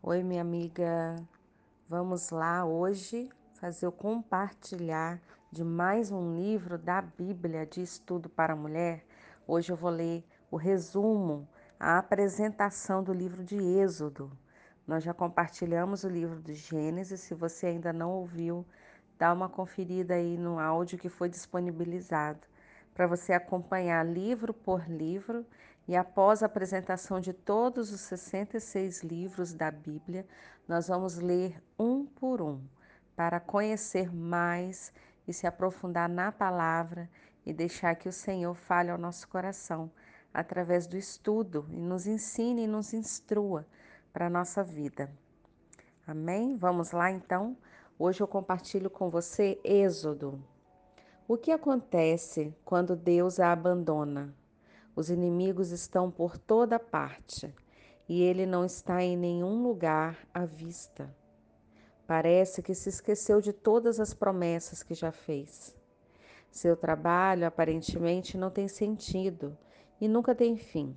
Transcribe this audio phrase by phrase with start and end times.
[0.00, 1.16] Oi, minha amiga.
[1.88, 8.52] Vamos lá hoje fazer o compartilhar de mais um livro da Bíblia de Estudo para
[8.52, 9.04] a Mulher.
[9.44, 11.48] Hoje eu vou ler o resumo,
[11.80, 14.30] a apresentação do livro de Êxodo.
[14.86, 17.20] Nós já compartilhamos o livro de Gênesis.
[17.20, 18.64] Se você ainda não ouviu,
[19.18, 22.46] dá uma conferida aí no áudio que foi disponibilizado
[22.94, 25.44] para você acompanhar livro por livro
[25.88, 30.26] e após a apresentação de todos os 66 livros da Bíblia,
[30.68, 32.60] nós vamos ler um por um
[33.16, 34.92] para conhecer mais
[35.26, 37.08] e se aprofundar na palavra
[37.44, 39.90] e deixar que o Senhor fale ao nosso coração
[40.32, 43.66] através do estudo e nos ensine e nos instrua
[44.12, 45.10] para a nossa vida.
[46.06, 46.54] Amém?
[46.54, 47.56] Vamos lá então?
[47.98, 50.38] Hoje eu compartilho com você Êxodo.
[51.26, 54.34] O que acontece quando Deus a abandona?
[54.98, 57.54] Os inimigos estão por toda parte
[58.08, 61.08] e ele não está em nenhum lugar à vista.
[62.04, 65.72] Parece que se esqueceu de todas as promessas que já fez.
[66.50, 69.56] Seu trabalho aparentemente não tem sentido
[70.00, 70.96] e nunca tem fim.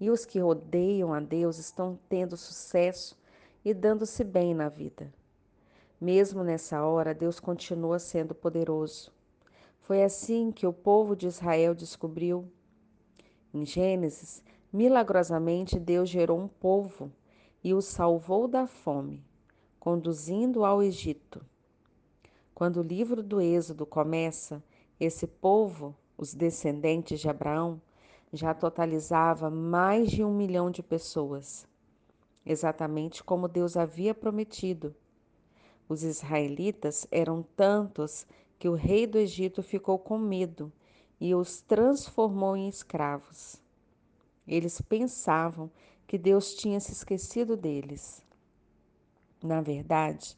[0.00, 3.16] E os que odeiam a Deus estão tendo sucesso
[3.64, 5.14] e dando-se bem na vida.
[6.00, 9.12] Mesmo nessa hora, Deus continua sendo poderoso.
[9.82, 12.50] Foi assim que o povo de Israel descobriu
[13.54, 17.10] em Gênesis, milagrosamente Deus gerou um povo
[17.62, 19.24] e o salvou da fome,
[19.78, 21.40] conduzindo ao Egito.
[22.52, 24.62] Quando o livro do Êxodo começa,
[24.98, 27.80] esse povo, os descendentes de Abraão,
[28.32, 31.66] já totalizava mais de um milhão de pessoas,
[32.44, 34.94] exatamente como Deus havia prometido.
[35.88, 38.26] Os israelitas eram tantos
[38.58, 40.72] que o rei do Egito ficou com medo
[41.20, 43.60] e os transformou em escravos.
[44.46, 45.70] Eles pensavam
[46.06, 48.22] que Deus tinha se esquecido deles.
[49.42, 50.34] Na verdade,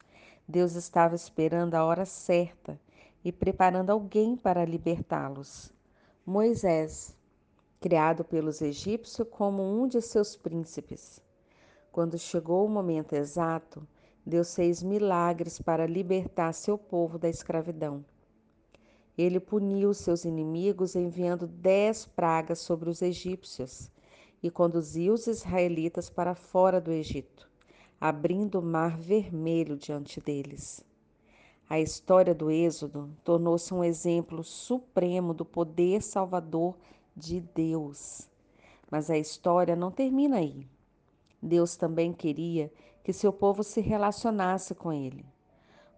[0.47, 2.79] Deus estava esperando a hora certa
[3.23, 5.71] e preparando alguém para libertá-los.
[6.25, 7.15] Moisés,
[7.79, 11.21] criado pelos egípcios como um de seus príncipes.
[11.91, 13.85] Quando chegou o momento exato,
[14.25, 18.03] Deus fez milagres para libertar seu povo da escravidão.
[19.17, 23.89] Ele puniu seus inimigos enviando dez pragas sobre os egípcios
[24.43, 27.49] e conduziu os israelitas para fora do Egito,
[27.99, 30.85] abrindo o mar vermelho diante deles.
[31.69, 36.77] A história do Êxodo tornou-se um exemplo supremo do poder salvador
[37.15, 38.29] de Deus.
[38.89, 40.65] Mas a história não termina aí.
[41.41, 42.71] Deus também queria
[43.03, 45.25] que seu povo se relacionasse com ele.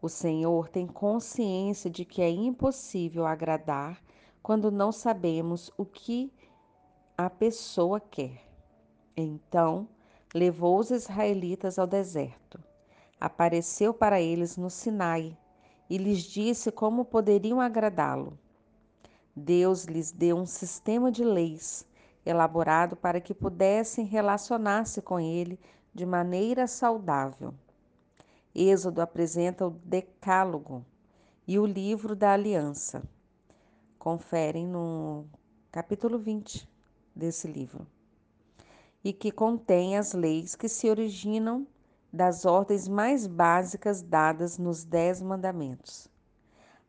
[0.02, 4.02] O Senhor tem consciência de que é impossível agradar
[4.42, 6.32] quando não sabemos o que
[7.18, 8.42] a pessoa quer.
[9.16, 9.90] Então,
[10.34, 12.64] levou os israelitas ao deserto.
[13.20, 15.38] Apareceu para eles no Sinai
[15.90, 18.40] e lhes disse como poderiam agradá-lo.
[19.36, 21.86] Deus lhes deu um sistema de leis
[22.26, 25.60] elaborado para que pudessem relacionar-se com ele
[25.94, 27.54] de maneira saudável.
[28.54, 30.84] Êxodo apresenta o Decálogo
[31.48, 33.04] e o livro da Aliança.
[34.00, 35.26] Conferem no
[35.72, 36.68] capítulo 20
[37.16, 37.86] desse livro.
[39.04, 41.68] E que contém as leis que se originam
[42.12, 46.10] das ordens mais básicas dadas nos Dez Mandamentos.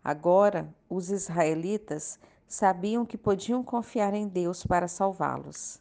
[0.03, 5.78] Agora, os israelitas sabiam que podiam confiar em Deus para salvá-los.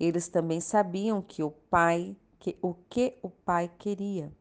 [0.00, 4.32] Eles também sabiam que o Pai, que, o que o Pai queria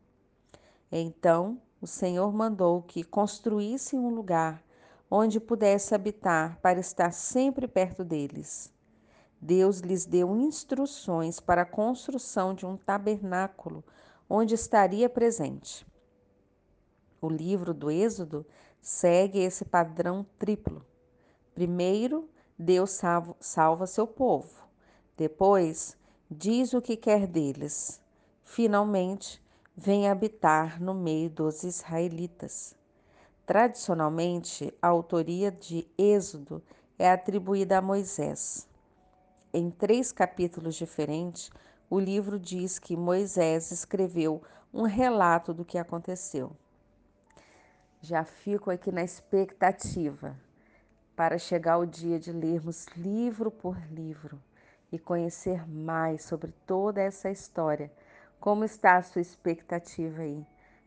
[0.99, 4.63] então o Senhor mandou que construíssem um lugar
[5.09, 8.71] onde pudesse habitar para estar sempre perto deles.
[9.41, 13.83] Deus lhes deu instruções para a construção de um tabernáculo
[14.29, 15.85] onde estaria presente.
[17.19, 18.45] O livro do Êxodo
[18.81, 20.85] segue esse padrão triplo.
[21.53, 24.61] Primeiro, Deus salva, salva seu povo.
[25.17, 25.97] Depois,
[26.29, 27.99] diz o que quer deles.
[28.43, 29.41] Finalmente,
[29.75, 32.75] vem habitar no meio dos israelitas.
[33.45, 36.61] Tradicionalmente, a autoria de Êxodo
[36.97, 38.67] é atribuída a Moisés.
[39.53, 41.49] Em três capítulos diferentes,
[41.89, 44.41] o livro diz que Moisés escreveu
[44.73, 46.55] um relato do que aconteceu.
[48.01, 50.37] Já fico aqui na expectativa
[51.15, 54.41] para chegar o dia de lermos livro por livro
[54.91, 57.91] e conhecer mais sobre toda essa história
[58.41, 60.43] como está a sua expectativa aí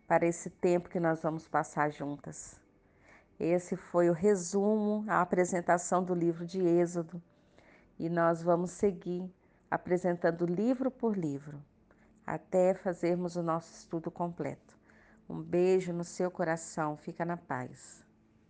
[0.08, 2.60] para esse tempo que nós vamos passar juntas?
[3.38, 7.22] Esse foi o resumo, a apresentação do livro de Êxodo
[7.96, 9.32] e nós vamos seguir
[9.70, 11.62] apresentando livro por livro
[12.26, 14.76] até fazermos o nosso estudo completo.
[15.30, 18.03] Um beijo no seu coração, fica na paz.